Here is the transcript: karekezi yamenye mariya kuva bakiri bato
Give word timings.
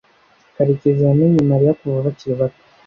karekezi 0.55 1.01
yamenye 1.07 1.39
mariya 1.51 1.77
kuva 1.79 2.05
bakiri 2.05 2.33
bato 2.39 2.63